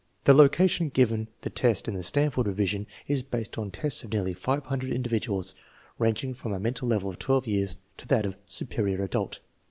The 0.23 0.33
location 0.33 0.89
given 0.89 1.27
the 1.41 1.51
test 1.51 1.87
in 1.87 1.93
the 1.93 2.01
Stanford 2.01 2.47
revision 2.47 2.87
is 3.07 3.21
based 3.21 3.59
on 3.59 3.69
tests 3.69 4.03
of 4.03 4.11
nearly 4.11 4.33
500 4.33 4.91
individuals 4.91 5.53
ranging 5.99 6.33
from 6.33 6.53
a 6.53 6.59
mental 6.59 6.87
level 6.87 7.11
of 7.11 7.19
12 7.19 7.45
years 7.45 7.77
to 7.97 8.07
that 8.07 8.25
of" 8.25 8.35
superior 8.47 9.03
adult." 9.03 9.41